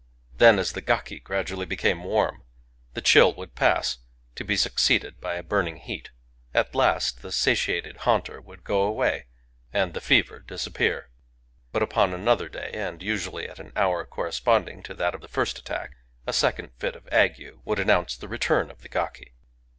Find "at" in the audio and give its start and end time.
6.55-6.73, 13.47-13.59